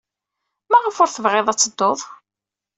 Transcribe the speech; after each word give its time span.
Maɣef 0.71 0.97
ur 1.03 1.09
tebɣiḍ 1.11 1.47
ad 1.49 1.57
tedduḍ? 1.59 1.99